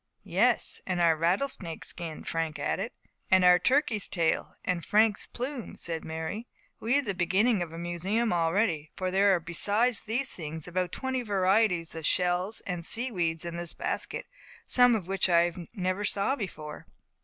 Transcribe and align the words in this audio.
"Yes; 0.25 0.81
and 0.87 0.99
our 0.99 1.15
rattlesnake's 1.15 1.89
skin," 1.89 2.23
Frank 2.23 2.57
added. 2.57 2.91
"And 3.29 3.45
our 3.45 3.59
turkey's 3.59 4.09
tail, 4.09 4.55
and 4.65 4.83
Frank's 4.83 5.27
plume," 5.27 5.75
said 5.75 6.03
Mary. 6.03 6.47
"We 6.79 6.95
have 6.95 7.05
the 7.05 7.13
beginning 7.13 7.61
of 7.61 7.71
a 7.71 7.77
museum 7.77 8.33
already; 8.33 8.89
for 8.95 9.11
there 9.11 9.35
are 9.35 9.39
besides 9.39 10.01
these 10.01 10.27
things 10.29 10.67
about 10.67 10.91
twenty 10.91 11.21
varieties 11.21 11.93
of 11.93 12.07
shells 12.07 12.61
and 12.61 12.83
sea 12.83 13.11
weeds 13.11 13.45
in 13.45 13.57
this 13.57 13.73
basket, 13.73 14.25
some 14.65 14.95
of 14.95 15.07
which 15.07 15.29
I 15.29 15.53
never 15.71 16.03
saw 16.03 16.35
before." 16.35 16.87